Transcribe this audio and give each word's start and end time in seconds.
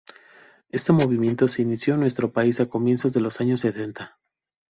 Este 0.71 0.93
movimiento 0.93 1.47
se 1.47 1.61
inició 1.61 1.93
en 1.93 1.99
nuestro 1.99 2.31
país 2.33 2.59
a 2.59 2.65
comienzos 2.67 3.13
de 3.13 3.21
los 3.21 3.39
años 3.39 3.59
sesenta. 3.59 4.17